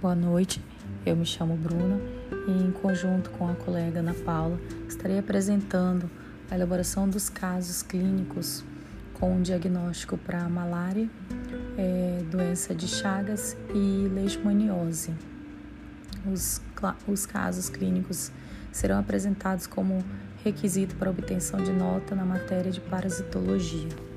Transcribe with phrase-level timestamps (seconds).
[0.00, 0.64] Boa noite,
[1.04, 2.00] eu me chamo Bruna
[2.48, 4.58] e, em conjunto com a colega Ana Paula,
[4.88, 6.10] estarei apresentando
[6.50, 8.64] a elaboração dos casos clínicos
[9.12, 11.06] com diagnóstico para malária,
[11.76, 15.12] é, doença de Chagas e leishmaniose.
[16.32, 16.62] Os,
[17.06, 18.32] os casos clínicos
[18.72, 20.02] serão apresentados como
[20.42, 24.09] requisito para obtenção de nota na matéria de parasitologia.